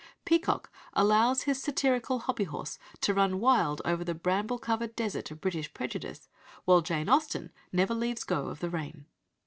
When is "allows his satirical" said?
0.93-2.17